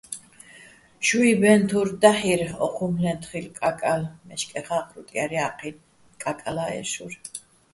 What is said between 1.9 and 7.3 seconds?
დაჰ̦ირ ო́ჴუმფლეჼ თხილ, კაკალ მე́შკეხა́ ღრუტ ჲარ ჲა́ჴინო̆, კა́კალა́ ე́შურ.